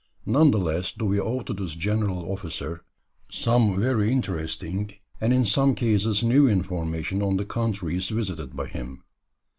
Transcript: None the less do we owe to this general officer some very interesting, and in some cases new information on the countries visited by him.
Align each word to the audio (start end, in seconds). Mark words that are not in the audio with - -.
None 0.25 0.49
the 0.49 0.57
less 0.57 0.91
do 0.91 1.05
we 1.05 1.19
owe 1.19 1.41
to 1.41 1.53
this 1.53 1.75
general 1.75 2.25
officer 2.31 2.81
some 3.29 3.79
very 3.79 4.11
interesting, 4.11 4.93
and 5.21 5.31
in 5.31 5.45
some 5.45 5.75
cases 5.75 6.23
new 6.23 6.47
information 6.47 7.21
on 7.21 7.37
the 7.37 7.45
countries 7.45 8.09
visited 8.09 8.55
by 8.55 8.65
him. 8.65 9.03